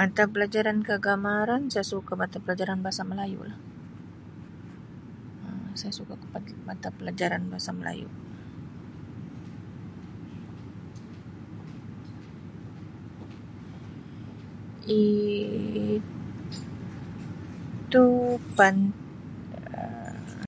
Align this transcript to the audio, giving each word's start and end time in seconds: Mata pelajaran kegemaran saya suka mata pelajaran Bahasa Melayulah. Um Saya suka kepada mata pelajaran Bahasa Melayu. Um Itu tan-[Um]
Mata 0.00 0.24
pelajaran 0.32 0.78
kegemaran 0.88 1.62
saya 1.72 1.86
suka 1.92 2.12
mata 2.22 2.38
pelajaran 2.44 2.78
Bahasa 2.84 3.02
Melayulah. 3.04 3.58
Um 5.44 5.68
Saya 5.80 5.92
suka 5.98 6.14
kepada 6.22 6.52
mata 6.68 6.88
pelajaran 6.98 7.42
Bahasa 7.52 7.70
Melayu. 7.76 8.08
Um 14.88 16.02
Itu 17.92 18.04
tan-[Um] 18.58 20.40